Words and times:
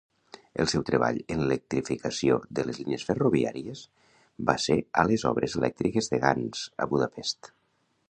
El 0.61 0.69
seu 0.71 0.85
treball 0.85 1.19
en 1.35 1.41
l'electrificació 1.43 2.39
de 2.59 2.65
les 2.69 2.81
línies 2.83 3.05
ferroviàries 3.11 3.85
va 4.51 4.59
ser 4.67 4.81
a 5.03 5.07
les 5.13 5.29
obres 5.35 5.59
elèctriques 5.63 6.13
de 6.15 6.25
Ganz, 6.29 6.67
a 6.87 6.93
Budapest. 6.95 7.57